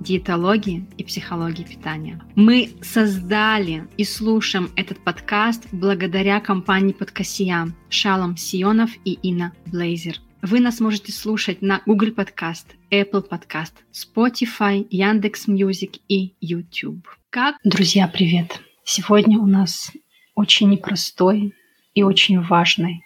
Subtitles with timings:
[0.00, 2.20] диетологии и психологии питания.
[2.34, 10.16] Мы создали и слушаем этот подкаст благодаря компании Подкасия Шалом Сионов и Инна Блейзер.
[10.42, 17.06] Вы нас можете слушать на Google Podcast, Apple Podcast, Spotify, Яндекс Music и YouTube.
[17.28, 17.56] Как?
[17.62, 18.60] Друзья, привет!
[18.82, 19.92] Сегодня у нас
[20.34, 21.54] очень непростой
[21.94, 23.04] и очень важный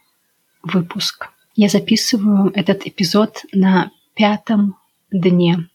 [0.63, 1.29] выпуск.
[1.57, 4.77] Я записываю этот эпизод на пятом
[5.11, 5.69] дне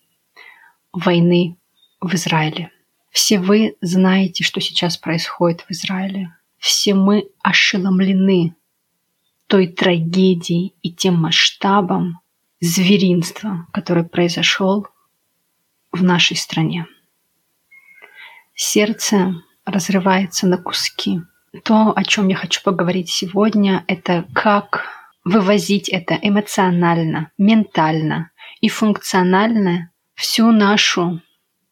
[0.92, 1.58] войны
[2.02, 2.72] в Израиле.
[3.12, 6.36] Все вы знаете, что сейчас происходит в Израиле.
[6.58, 8.56] Все мы ошеломлены
[9.48, 12.20] той трагедией и тем масштабом
[12.62, 14.88] зверинства, который произошел
[15.92, 16.86] в нашей стране.
[18.54, 21.22] Сердце разрывается на куски.
[21.64, 24.86] То, о чем я хочу поговорить сегодня, это как
[25.24, 28.32] вывозить это эмоционально, ментально
[28.62, 31.22] и функционально всю нашу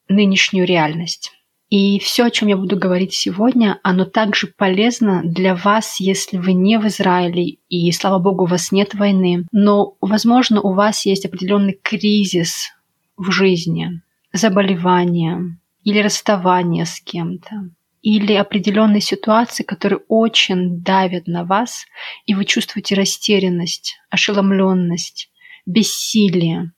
[0.08, 1.34] нынешнюю реальность.
[1.70, 6.54] И все, о чем я буду говорить сегодня, оно также полезно для вас, если вы
[6.54, 9.46] не в Израиле, и, слава богу, у вас нет войны.
[9.52, 12.70] Но, возможно, у вас есть определенный кризис
[13.18, 17.70] в жизни, заболевание или расставание с кем-то,
[18.02, 21.86] или определенные ситуации, которые очень давят на вас,
[22.26, 25.30] и вы чувствуете растерянность, ошеломленность,
[25.66, 26.72] бессилие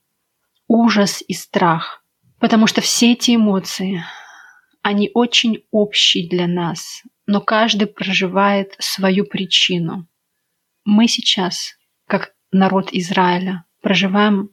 [0.69, 2.01] ужас и страх.
[2.39, 4.01] Потому что все эти эмоции,
[4.81, 10.07] они очень общие для нас, но каждый проживает свою причину.
[10.85, 11.73] Мы сейчас,
[12.07, 14.51] как народ Израиля, проживаем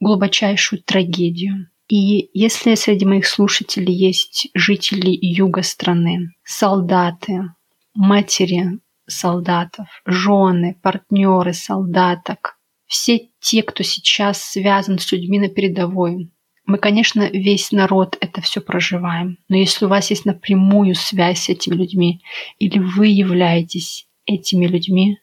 [0.00, 1.68] глубочайшую трагедию.
[1.88, 7.52] И если среди моих слушателей есть жители юга страны, солдаты,
[7.94, 12.56] матери солдатов, жены, партнеры солдаток,
[12.90, 16.32] все те, кто сейчас связан с людьми на передовой.
[16.66, 21.48] Мы, конечно, весь народ это все проживаем, но если у вас есть напрямую связь с
[21.48, 22.20] этими людьми,
[22.58, 25.18] или вы являетесь этими людьми,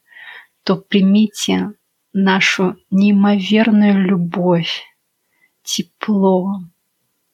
[0.63, 1.73] то примите
[2.13, 4.83] нашу неимоверную любовь,
[5.63, 6.61] тепло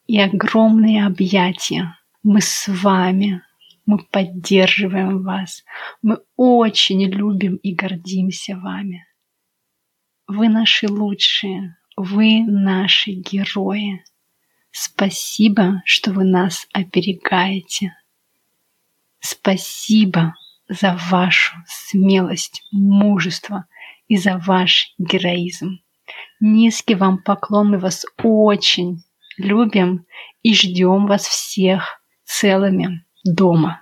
[0.07, 1.95] и огромные объятия.
[2.23, 3.43] Мы с вами,
[3.85, 5.63] мы поддерживаем вас,
[6.01, 9.05] мы очень любим и гордимся вами.
[10.27, 14.03] Вы наши лучшие, вы наши герои.
[14.71, 17.93] Спасибо, что вы нас оберегаете.
[19.19, 20.33] Спасибо
[20.69, 23.65] за вашу смелость, мужество
[24.07, 25.79] и за ваш героизм.
[26.39, 29.03] Низкий вам поклон, мы вас очень
[29.37, 30.05] любим
[30.41, 33.81] и ждем вас всех целыми дома.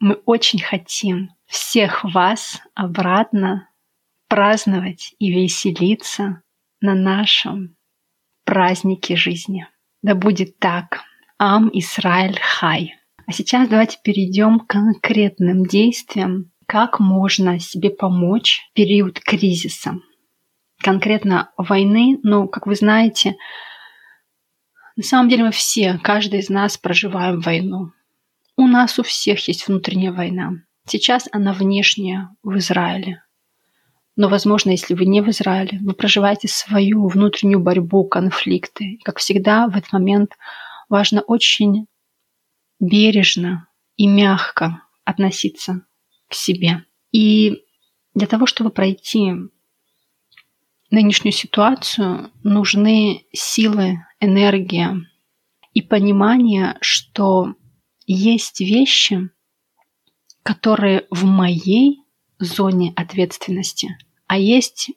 [0.00, 3.68] Мы очень хотим всех вас обратно
[4.34, 6.42] праздновать и веселиться
[6.80, 7.76] на нашем
[8.44, 9.68] празднике жизни.
[10.02, 11.02] Да будет так.
[11.38, 12.96] Ам Исраэль Хай.
[13.28, 20.00] А сейчас давайте перейдем к конкретным действиям, как можно себе помочь в период кризиса.
[20.80, 23.36] Конкретно войны, но, как вы знаете,
[24.96, 27.92] на самом деле мы все, каждый из нас проживаем войну.
[28.56, 30.54] У нас у всех есть внутренняя война.
[30.88, 33.23] Сейчас она внешняя в Израиле.
[34.16, 38.98] Но, возможно, если вы не в Израиле, вы проживаете свою внутреннюю борьбу, конфликты.
[39.02, 40.32] Как всегда, в этот момент
[40.88, 41.86] важно очень
[42.78, 45.84] бережно и мягко относиться
[46.28, 46.84] к себе.
[47.10, 47.64] И
[48.14, 49.32] для того, чтобы пройти
[50.90, 54.96] нынешнюю ситуацию, нужны силы, энергия
[55.72, 57.54] и понимание, что
[58.06, 59.30] есть вещи,
[60.44, 62.04] которые в моей
[62.38, 63.96] зоне ответственности,
[64.26, 64.90] а есть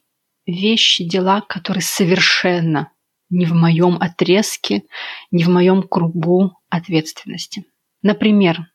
[0.46, 2.92] вещи, дела, которые совершенно
[3.30, 4.84] не в моем отрезке,
[5.32, 7.66] не в моем кругу ответственности.
[8.02, 8.68] Например,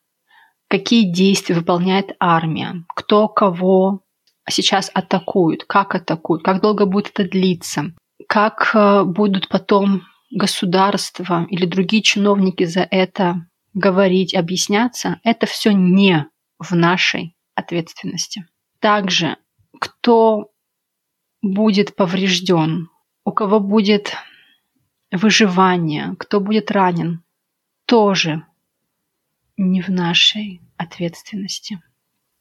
[0.69, 4.03] какие действия выполняет армия, кто кого
[4.49, 7.95] сейчас атакует, как атакуют, как долго будет это длиться,
[8.29, 16.27] как э, будут потом государства или другие чиновники за это говорить, объясняться, это все не
[16.59, 18.47] в нашей ответственности.
[18.81, 19.37] Также,
[19.83, 20.53] кто
[21.43, 22.89] будет поврежден,
[23.25, 24.15] у кого будет
[25.11, 27.25] выживание, кто будет ранен,
[27.85, 28.47] тоже
[29.57, 31.83] не в нашей ответственности.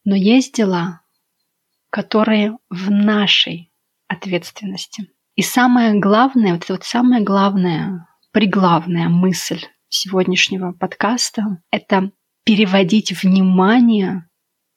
[0.06, 1.02] Но есть дела,
[1.90, 3.72] которые в нашей
[4.08, 5.10] ответственности.
[5.36, 12.12] И самое главное, вот это вот самая главная, приглавная мысль сегодняшнего подкаста– это
[12.44, 14.30] переводить внимание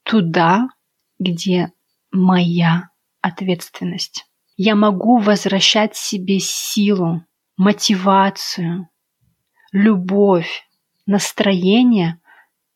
[0.02, 0.70] туда,
[1.18, 1.70] где
[2.14, 2.90] моя
[3.20, 4.26] ответственность.
[4.56, 7.24] Я могу возвращать себе силу,
[7.56, 8.88] мотивацию,
[9.72, 10.66] любовь,
[11.06, 12.20] настроение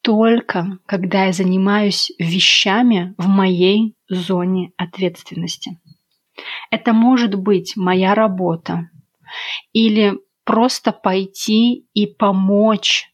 [0.03, 5.79] только когда я занимаюсь вещами в моей зоне ответственности.
[6.71, 8.91] Это может быть моя работа
[9.73, 10.15] или
[10.45, 13.13] просто пойти и помочь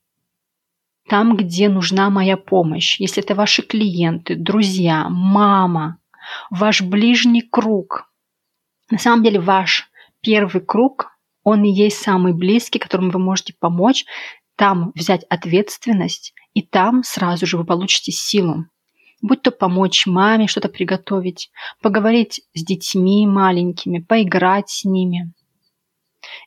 [1.09, 3.01] там, где нужна моя помощь.
[3.01, 5.99] Если это ваши клиенты, друзья, мама,
[6.51, 8.11] ваш ближний круг.
[8.91, 9.89] На самом деле ваш
[10.21, 11.11] первый круг,
[11.43, 14.05] он и есть самый близкий, которому вы можете помочь,
[14.57, 18.67] там взять ответственность, и там сразу же вы получите силу.
[19.21, 21.51] Будь то помочь маме что-то приготовить,
[21.81, 25.33] поговорить с детьми маленькими, поиграть с ними,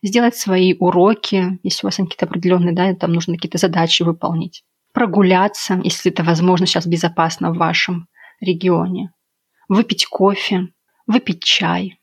[0.03, 4.63] сделать свои уроки, если у вас какие-то определенные, да, там нужно какие-то задачи выполнить,
[4.93, 8.07] прогуляться, если это возможно сейчас безопасно в вашем
[8.39, 9.11] регионе,
[9.67, 10.69] выпить кофе,
[11.05, 11.99] выпить чай,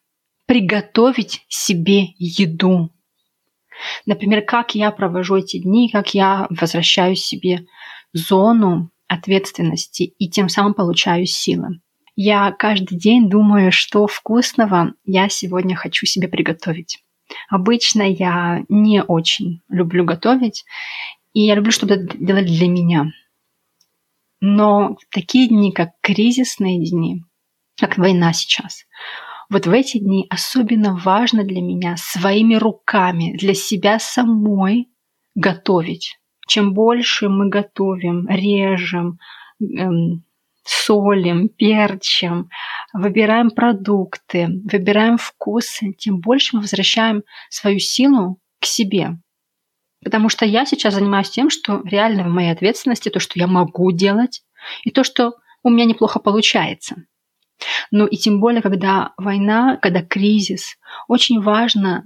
[0.47, 2.91] приготовить себе еду.
[4.07, 7.67] Например, как я провожу эти дни, как я возвращаю себе
[8.13, 11.81] зону ответственности и тем самым получаю силы.
[12.17, 17.03] Я каждый день думаю, что вкусного я сегодня хочу себе приготовить.
[17.49, 20.65] Обычно я не очень люблю готовить,
[21.33, 23.11] и я люблю что-то делать для меня.
[24.41, 27.25] Но такие дни, как кризисные дни,
[27.77, 28.85] как война сейчас,
[29.51, 34.89] вот в эти дни особенно важно для меня своими руками, для себя самой
[35.35, 36.19] готовить.
[36.47, 39.19] Чем больше мы готовим, режем,
[39.61, 40.25] эм,
[40.65, 42.49] солим, перчим,
[42.93, 49.19] выбираем продукты, выбираем вкусы, тем больше мы возвращаем свою силу к себе.
[50.03, 53.91] Потому что я сейчас занимаюсь тем, что реально в моей ответственности то, что я могу
[53.91, 54.43] делать,
[54.85, 56.97] и то, что у меня неплохо получается.
[57.91, 60.77] Ну и тем более, когда война, когда кризис,
[61.09, 62.05] очень важно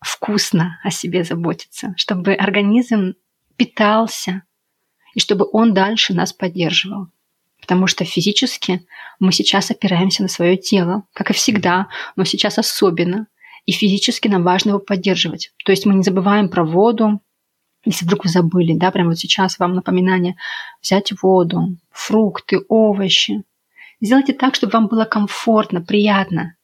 [0.00, 3.14] вкусно о себе заботиться, чтобы организм
[3.56, 4.42] питался,
[5.14, 7.08] и чтобы он дальше нас поддерживал.
[7.60, 8.84] Потому что физически
[9.20, 13.26] мы сейчас опираемся на свое тело, как и всегда, но сейчас особенно.
[13.64, 15.52] И физически нам важно его поддерживать.
[15.64, 17.22] То есть мы не забываем про воду,
[17.86, 20.36] если вдруг вы забыли, да, прямо вот сейчас вам напоминание
[20.82, 23.44] взять воду, фрукты, овощи.
[24.04, 26.56] Сделайте так, чтобы вам было комфортно, приятно.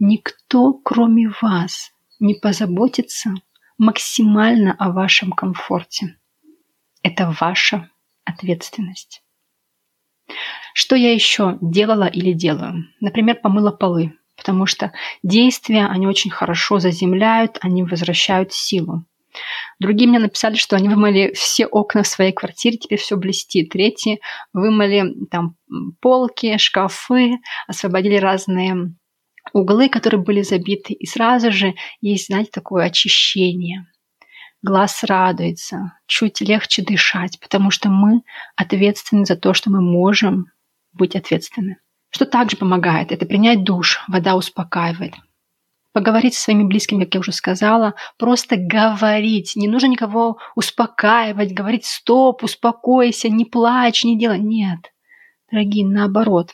[0.00, 3.30] Никто, кроме вас, не позаботится
[3.78, 6.18] максимально о вашем комфорте.
[7.04, 7.88] Это ваша
[8.24, 9.22] ответственность.
[10.74, 12.86] Что я еще делала или делаю?
[12.98, 14.92] Например, помыла полы, потому что
[15.22, 19.04] действия, они очень хорошо заземляют, они возвращают силу.
[19.78, 23.70] Другие мне написали, что они вымыли все окна в своей квартире, теперь все блестит.
[23.70, 24.20] Третьи
[24.52, 25.56] вымыли там
[26.00, 28.94] полки, шкафы, освободили разные
[29.52, 30.92] углы, которые были забиты.
[30.92, 33.86] И сразу же есть, знаете, такое очищение.
[34.62, 38.22] Глаз радуется, чуть легче дышать, потому что мы
[38.54, 40.46] ответственны за то, что мы можем
[40.92, 41.78] быть ответственны.
[42.10, 43.10] Что также помогает?
[43.10, 44.04] Это принять душ.
[44.06, 45.14] Вода успокаивает.
[45.92, 49.52] Поговорить со своими близкими, как я уже сказала, просто говорить.
[49.56, 54.38] Не нужно никого успокаивать, говорить «стоп, успокойся, не плачь, не делай».
[54.38, 54.92] Нет,
[55.50, 56.52] дорогие, наоборот.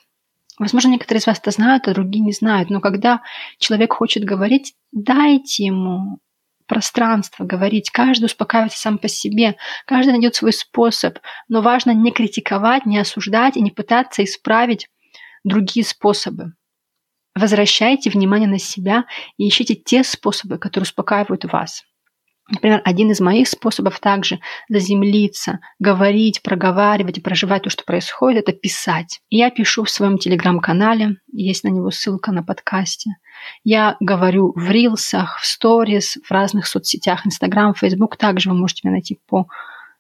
[0.58, 2.68] Возможно, некоторые из вас это знают, а другие не знают.
[2.68, 3.22] Но когда
[3.58, 6.18] человек хочет говорить, дайте ему
[6.66, 7.90] пространство говорить.
[7.90, 11.18] Каждый успокаивается сам по себе, каждый найдет свой способ.
[11.48, 14.88] Но важно не критиковать, не осуждать и не пытаться исправить
[15.44, 16.52] другие способы.
[17.38, 19.04] Возвращайте внимание на себя
[19.36, 21.84] и ищите те способы, которые успокаивают вас.
[22.50, 28.58] Например, один из моих способов также заземлиться, говорить, проговаривать и проживать то, что происходит, это
[28.58, 29.20] писать.
[29.28, 33.10] Я пишу в своем телеграм-канале, есть на него ссылка на подкасте.
[33.62, 38.16] Я говорю в рилсах, в сторис, в разных соцсетях, Инстаграм, Фейсбук.
[38.16, 39.46] Также вы можете меня найти по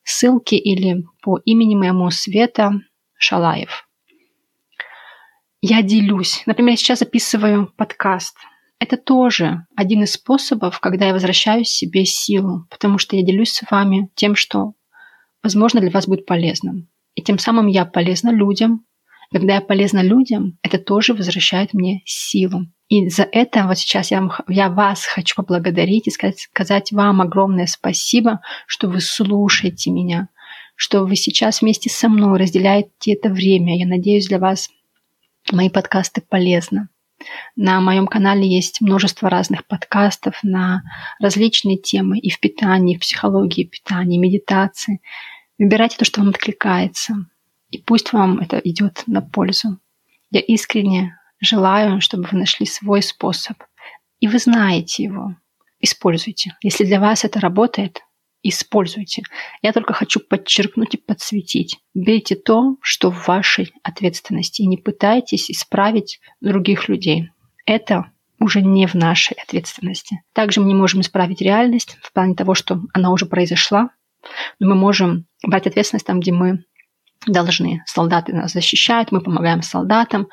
[0.02, 2.72] ссылке или по имени моему Света
[3.16, 3.87] Шалаев.
[5.60, 6.42] Я делюсь.
[6.46, 8.36] Например, я сейчас записываю подкаст.
[8.78, 13.68] Это тоже один из способов, когда я возвращаю себе силу, потому что я делюсь с
[13.68, 14.74] вами тем, что,
[15.42, 16.88] возможно, для вас будет полезным.
[17.16, 18.84] И тем самым я полезна людям.
[19.32, 22.66] Когда я полезна людям, это тоже возвращает мне силу.
[22.88, 27.66] И за это вот сейчас я, я вас хочу поблагодарить и сказать, сказать вам огромное
[27.66, 30.28] спасибо, что вы слушаете меня,
[30.76, 33.76] что вы сейчас вместе со мной разделяете это время.
[33.76, 34.70] Я надеюсь, для вас
[35.52, 36.88] мои подкасты полезны.
[37.56, 40.82] На моем канале есть множество разных подкастов на
[41.18, 45.00] различные темы и в питании, и в психологии питания, медитации.
[45.58, 47.26] Выбирайте то, что вам откликается.
[47.70, 49.78] И пусть вам это идет на пользу.
[50.30, 53.56] Я искренне желаю, чтобы вы нашли свой способ.
[54.20, 55.36] И вы знаете его.
[55.80, 56.56] Используйте.
[56.62, 58.02] Если для вас это работает,
[58.42, 59.22] используйте.
[59.62, 61.78] Я только хочу подчеркнуть и подсветить.
[61.94, 67.30] Берите то, что в вашей ответственности, и не пытайтесь исправить других людей.
[67.66, 70.22] Это уже не в нашей ответственности.
[70.32, 73.90] Также мы не можем исправить реальность в плане того, что она уже произошла,
[74.58, 76.64] но мы можем брать ответственность там, где мы
[77.26, 77.82] должны.
[77.86, 80.28] Солдаты нас защищают, мы помогаем солдатам.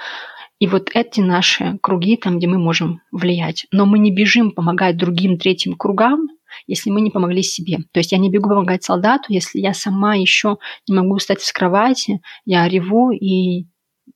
[0.59, 3.65] И вот эти наши круги, там, где мы можем влиять.
[3.71, 6.29] Но мы не бежим помогать другим третьим кругам,
[6.67, 7.79] если мы не помогли себе.
[7.91, 10.57] То есть я не бегу помогать солдату, если я сама еще
[10.88, 13.65] не могу встать с кровати, я реву и,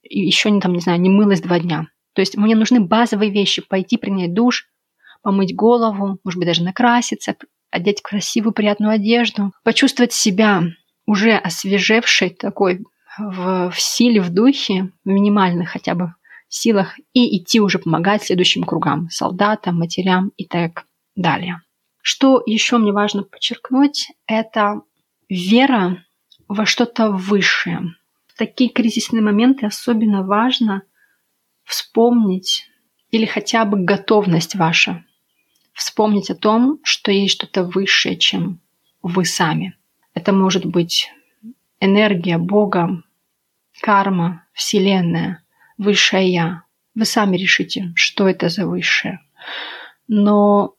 [0.03, 1.87] и еще не там, не знаю, не мылась два дня.
[2.13, 3.61] То есть мне нужны базовые вещи.
[3.61, 4.67] Пойти принять душ,
[5.21, 7.35] помыть голову, может быть, даже накраситься,
[7.71, 10.63] одеть красивую, приятную одежду, почувствовать себя
[11.05, 12.83] уже освежевшей такой
[13.17, 16.13] в, в силе, в духе, в минимальных хотя бы
[16.47, 21.61] силах, и идти уже помогать следующим кругам, солдатам, матерям и так далее.
[22.11, 24.81] Что еще мне важно подчеркнуть, это
[25.29, 26.03] вера
[26.47, 27.93] во что-то высшее.
[28.25, 30.81] В такие кризисные моменты особенно важно
[31.65, 32.67] вспомнить
[33.11, 35.05] или хотя бы готовность ваша
[35.73, 38.59] вспомнить о том, что есть что-то высшее, чем
[39.03, 39.77] вы сами.
[40.15, 41.11] Это может быть
[41.79, 43.03] энергия Бога,
[43.81, 45.43] карма, Вселенная,
[45.77, 46.63] высшее Я.
[46.95, 49.19] Вы сами решите, что это за высшее.
[50.07, 50.73] Но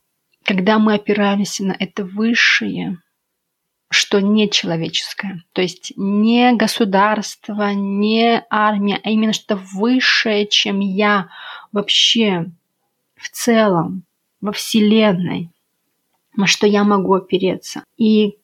[0.44, 2.98] когда мы опираемся на это высшее,
[3.90, 11.28] что не человеческое, то есть не государство, не армия, а именно что высшее, чем я
[11.72, 12.46] вообще
[13.16, 14.04] в целом,
[14.40, 15.50] во Вселенной,
[16.36, 18.38] на что я могу опереться, и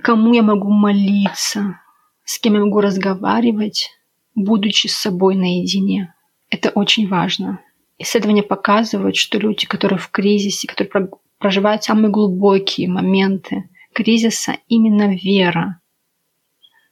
[0.00, 1.80] кому я могу молиться,
[2.24, 3.90] с кем я могу разговаривать,
[4.34, 6.14] будучи с собой наедине.
[6.50, 7.60] Это очень важно.
[7.98, 15.80] Исследования показывают, что люди, которые в кризисе, которые проживают самые глубокие моменты кризиса, именно вера,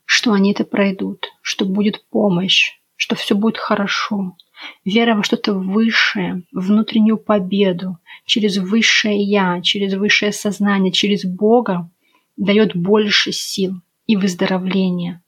[0.05, 4.37] что они это пройдут, что будет помощь, что все будет хорошо.
[4.85, 11.91] Вера во что-то высшее, внутреннюю победу, через высшее Я, через высшее сознание, через Бога
[12.37, 15.23] дает больше сил и выздоровления,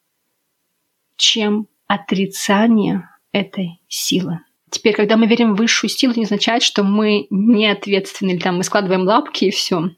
[1.16, 4.40] чем отрицание этой силы.
[4.70, 8.38] Теперь, когда мы верим в высшую силу, это не означает, что мы не ответственны, или
[8.38, 9.90] там мы складываем лапки и все.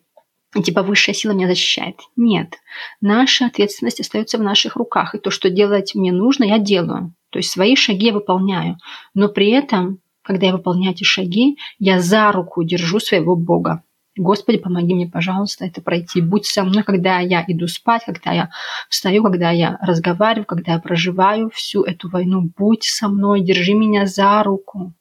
[0.55, 1.97] И типа высшая сила меня защищает.
[2.17, 2.55] Нет.
[3.01, 5.15] Наша ответственность остается в наших руках.
[5.15, 7.15] И то, что делать мне нужно, я делаю.
[7.31, 8.77] То есть свои шаги я выполняю.
[9.15, 13.85] Но при этом, когда я выполняю эти шаги, я за руку держу своего Бога.
[14.21, 16.21] Господи, помоги мне, пожалуйста, это пройти.
[16.21, 18.51] Будь со мной, когда я иду спать, когда я
[18.91, 22.51] встаю, когда я разговариваю, когда я проживаю всю эту войну.
[22.59, 24.93] Будь со мной, держи меня за руку.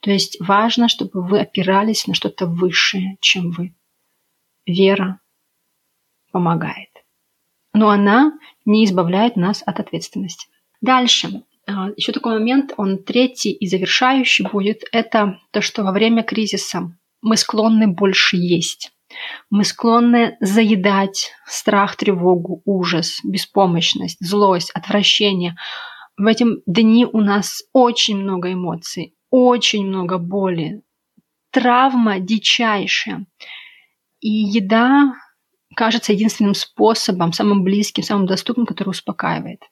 [0.00, 3.72] То есть важно, чтобы вы опирались на что-то высшее, чем вы.
[4.66, 5.20] Вера
[6.32, 6.90] помогает.
[7.72, 8.32] Но она
[8.64, 10.48] не избавляет нас от ответственности.
[10.80, 11.44] Дальше.
[11.68, 16.96] А, Еще такой момент, он третий и завершающий будет, это то, что во время кризиса
[17.22, 18.92] мы склонны больше есть.
[19.50, 25.56] Мы склонны заедать страх, тревогу, ужас, беспомощность, злость, отвращение.
[26.16, 30.82] В этом дни у нас очень много эмоций, очень много боли,
[31.50, 33.26] травма дичайшая.
[34.20, 35.14] И еда
[35.74, 39.62] кажется единственным способом, самым близким, самым доступным, который успокаивает.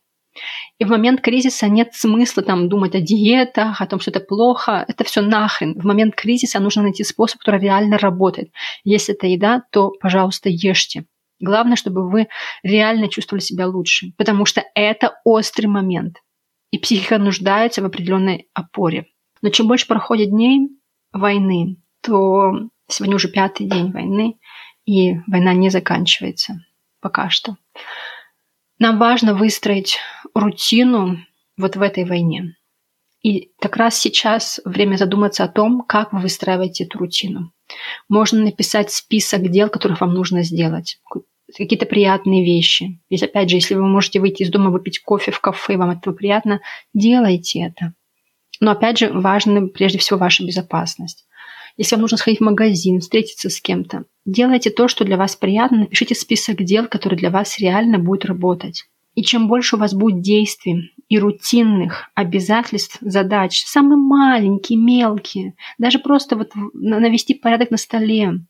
[0.78, 4.84] И в момент кризиса нет смысла там думать о диетах, о том, что это плохо.
[4.86, 5.74] Это все нахрен.
[5.78, 8.52] В момент кризиса нужно найти способ, который реально работает.
[8.84, 11.04] Если это еда, то, пожалуйста, ешьте.
[11.40, 12.28] Главное, чтобы вы
[12.62, 16.16] реально чувствовали себя лучше, потому что это острый момент.
[16.70, 19.06] И психика нуждается в определенной опоре.
[19.42, 20.68] Но чем больше проходит дней
[21.12, 22.52] войны, то
[22.88, 24.38] сегодня уже пятый день войны,
[24.84, 26.60] и война не заканчивается
[27.00, 27.56] пока что.
[28.78, 29.98] Нам важно выстроить
[30.34, 31.18] рутину
[31.56, 32.56] вот в этой войне.
[33.22, 37.52] И как раз сейчас время задуматься о том, как вы выстраиваете эту рутину.
[38.08, 41.00] Можно написать список дел, которых вам нужно сделать.
[41.56, 43.00] Какие-то приятные вещи.
[43.10, 46.12] Ведь опять же, если вы можете выйти из дома, выпить кофе в кафе, вам это
[46.12, 46.60] приятно,
[46.94, 47.94] делайте это.
[48.60, 51.26] Но опять же, важна прежде всего ваша безопасность.
[51.78, 55.78] Если вам нужно сходить в магазин, встретиться с кем-то, делайте то, что для вас приятно,
[55.78, 58.84] напишите список дел, которые для вас реально будут работать.
[59.14, 65.98] И чем больше у вас будет действий и рутинных обязательств, задач, самые маленькие, мелкие, даже
[66.00, 68.40] просто вот навести порядок на столе,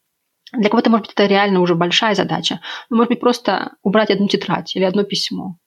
[0.53, 2.61] для кого-то, может быть, это реально уже большая задача.
[2.89, 5.59] Но, может быть, просто убрать одну тетрадь или одно письмо.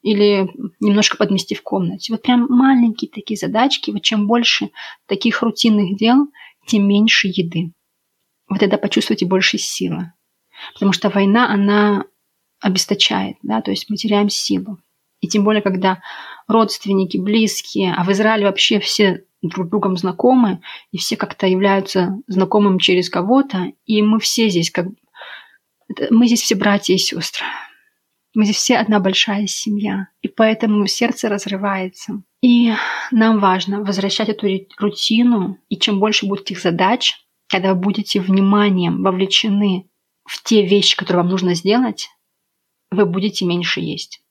[0.00, 0.50] Или
[0.80, 2.12] немножко подмести в комнате.
[2.12, 3.90] Вот прям маленькие такие задачки.
[3.90, 4.70] Вот чем больше
[5.06, 6.26] таких рутинных дел,
[6.66, 7.72] тем меньше еды.
[8.48, 10.12] Вы тогда почувствуете больше силы.
[10.74, 12.04] Потому что война, она
[12.60, 14.78] обесточает, да, то есть мы теряем силу.
[15.20, 16.02] И тем более, когда
[16.48, 20.60] родственники, близкие, а в Израиле вообще все друг другом знакомы,
[20.92, 24.86] и все как-то являются знакомым через кого-то, и мы все здесь как...
[26.10, 27.44] Мы здесь все братья и сестры.
[28.34, 32.22] Мы здесь все одна большая семья, и поэтому сердце разрывается.
[32.42, 32.72] И
[33.12, 39.02] нам важно возвращать эту рутину, и чем больше будет этих задач, когда вы будете вниманием
[39.02, 39.88] вовлечены
[40.24, 42.08] в те вещи, которые вам нужно сделать,
[42.90, 44.22] вы будете меньше есть.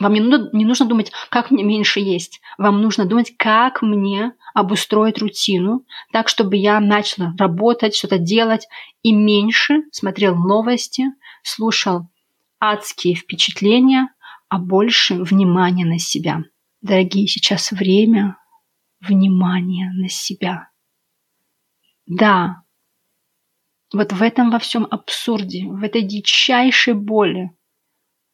[0.00, 0.20] Вам не,
[0.56, 2.40] не нужно думать, как мне меньше есть.
[2.56, 8.66] Вам нужно думать, как мне обустроить рутину, так, чтобы я начала работать, что-то делать
[9.02, 11.04] и меньше смотрел новости,
[11.42, 12.08] слушал
[12.58, 14.08] адские впечатления,
[14.48, 16.44] а больше внимания на себя.
[16.82, 18.38] Дорогие, сейчас время
[19.00, 20.70] внимания на себя.
[22.06, 22.62] Да,
[23.92, 27.50] вот в этом во всем абсурде, в этой дичайшей боли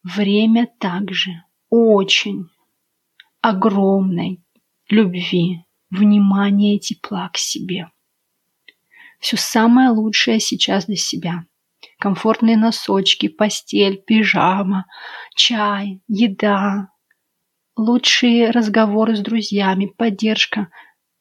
[0.03, 2.49] время также очень
[3.41, 4.41] огромной
[4.89, 7.91] любви, внимания и тепла к себе.
[9.19, 11.45] Все самое лучшее сейчас для себя.
[11.99, 14.85] Комфортные носочки, постель, пижама,
[15.35, 16.91] чай, еда,
[17.77, 20.69] лучшие разговоры с друзьями, поддержка.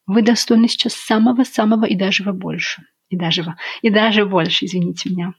[0.06, 2.82] Вы достойны сейчас самого-самого и даже больше.
[3.08, 5.34] И даже, и даже больше, извините меня.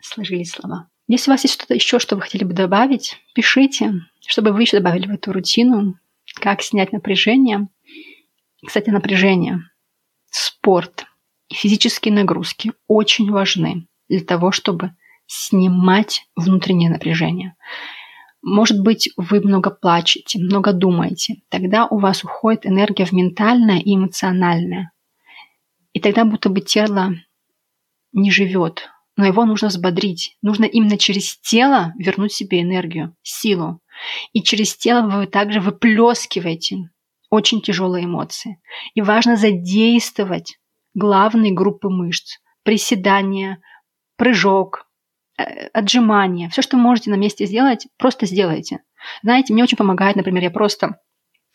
[0.00, 0.88] Сложились слова.
[1.08, 3.94] Если у вас есть что-то еще, что вы хотели бы добавить, пишите,
[4.26, 5.98] чтобы вы еще добавили в эту рутину,
[6.40, 7.68] как снять напряжение.
[8.64, 9.60] Кстати, напряжение,
[10.30, 11.06] спорт
[11.48, 14.92] и физические нагрузки очень важны для того, чтобы
[15.26, 17.54] снимать внутреннее напряжение.
[18.46, 21.36] Может быть, вы много плачете, много думаете.
[21.48, 24.92] Тогда у вас уходит энергия в ментальное и эмоциональное.
[25.94, 27.14] И тогда будто бы тело
[28.12, 30.36] не живет, но его нужно взбодрить.
[30.42, 33.80] Нужно именно через тело вернуть себе энергию, силу.
[34.34, 36.90] И через тело вы также выплескиваете
[37.30, 38.60] очень тяжелые эмоции.
[38.92, 40.58] И важно задействовать
[40.92, 42.40] главные группы мышц.
[42.62, 43.62] Приседания,
[44.18, 44.83] прыжок,
[45.36, 46.48] отжимания.
[46.50, 48.80] Все, что можете на месте сделать, просто сделайте.
[49.22, 50.98] Знаете, мне очень помогает, например, я просто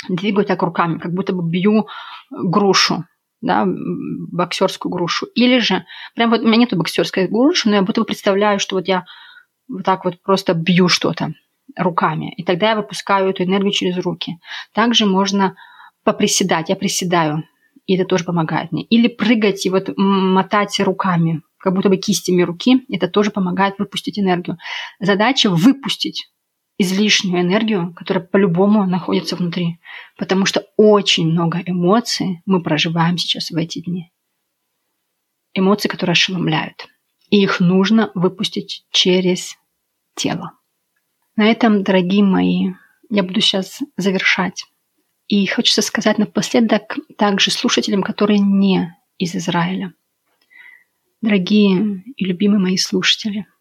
[0.08, 1.88] двигаю так руками, как будто бы бью
[2.30, 3.06] грушу
[3.42, 5.28] да, боксерскую грушу.
[5.36, 8.76] Или же, прям вот у меня нету боксерской груши, но я будто бы представляю, что
[8.76, 9.06] вот я
[9.68, 11.34] вот так вот просто бью что-то
[11.78, 12.34] руками.
[12.36, 14.40] И тогда я выпускаю эту энергию через руки.
[14.74, 15.56] Также можно
[16.04, 16.70] поприседать.
[16.70, 17.44] Я приседаю,
[17.86, 18.84] и это тоже помогает мне.
[18.84, 22.86] Или прыгать и вот мотать руками, как будто бы кистями руки.
[22.90, 24.58] Это тоже помогает выпустить энергию.
[25.00, 26.32] Задача выпустить
[26.78, 29.80] излишнюю энергию, которая по-любому находится внутри.
[30.18, 34.12] Потому что очень много эмоций мы проживаем сейчас в эти дни.
[35.54, 36.88] Эмоции, которые ошеломляют.
[37.30, 39.58] И их нужно выпустить через
[40.16, 40.54] тело.
[41.36, 42.74] На этом, дорогие мои,
[43.10, 44.66] я буду сейчас завершать.
[45.28, 49.94] И хочется сказать напоследок также слушателям, которые не из Израиля.
[51.22, 53.46] Дорогие и любимые мои слушатели–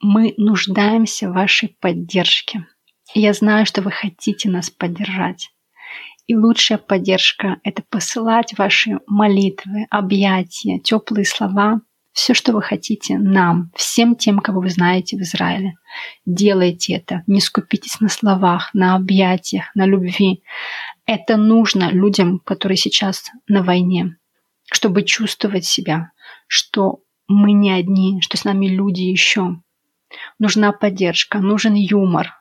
[0.00, 2.66] мы нуждаемся в вашей поддержке.
[3.14, 5.50] Я знаю, что вы хотите нас поддержать.
[6.26, 11.80] И лучшая поддержка– это посылать ваши молитвы, объятия, теплые слова,
[12.12, 15.74] все, что вы хотите нам, всем тем, кого вы знаете в Израиле.
[16.24, 17.22] Делайте это.
[17.26, 20.42] Не скупитесь на словах, на объятиях, на любви.
[21.04, 24.16] Это нужно людям, которые сейчас на войне,
[24.72, 26.12] чтобы чувствовать себя,
[26.46, 29.60] что мы не одни, что с нами люди еще,
[30.38, 32.34] нужна поддержка, нужен юмор.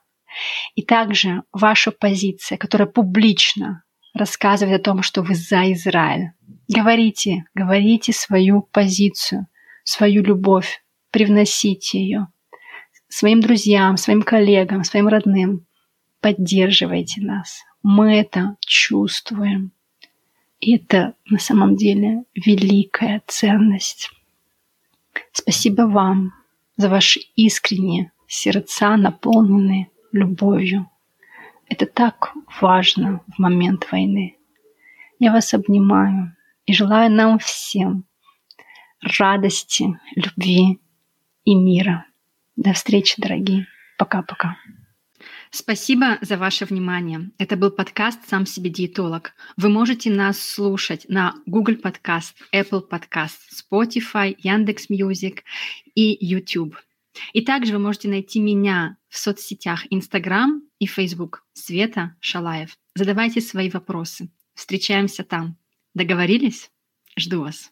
[0.76, 3.84] И также ваша позиция, которая публично
[4.14, 6.32] рассказывает о том, что вы за Израиль.
[6.68, 9.48] Говорите, говорите свою позицию,
[9.84, 12.28] свою любовь, привносите ее
[13.16, 15.66] своим друзьям, своим коллегам, своим родным.
[16.22, 17.64] Поддерживайте нас.
[17.84, 19.72] Мы это чувствуем.
[20.60, 24.10] И это на самом деле великая ценность.
[25.32, 26.34] Спасибо вам
[26.78, 30.90] за ваши искренние сердца, наполненные любовью.
[31.68, 34.38] Это так важно в момент войны.
[35.20, 38.06] Я вас обнимаю и желаю нам всем
[39.02, 40.80] радости, любви
[41.44, 42.06] и мира.
[42.56, 43.68] До встречи, дорогие.
[43.98, 44.58] Пока-пока.
[45.56, 47.32] Спасибо за ваше внимание.
[47.38, 49.32] Это был подкаст «Сам себе диетолог».
[49.56, 55.46] Вы можете нас слушать на Google Podcast, Apple Podcast, Spotify, Яндекс Music
[55.96, 56.76] и YouTube.
[57.32, 62.78] И также вы можете найти меня в соцсетях Instagram и Facebook Света Шалаев.
[62.94, 64.30] Задавайте свои вопросы.
[64.56, 65.56] Встречаемся там.
[65.94, 66.70] Договорились?
[67.18, 67.72] Жду вас.